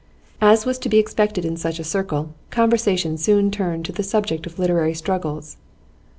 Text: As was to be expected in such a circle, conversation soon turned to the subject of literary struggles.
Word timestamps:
As 0.41 0.65
was 0.65 0.79
to 0.79 0.89
be 0.89 0.97
expected 0.97 1.45
in 1.45 1.57
such 1.57 1.77
a 1.77 1.83
circle, 1.83 2.33
conversation 2.49 3.19
soon 3.19 3.51
turned 3.51 3.85
to 3.85 3.91
the 3.91 4.01
subject 4.01 4.47
of 4.47 4.57
literary 4.57 4.95
struggles. 4.95 5.57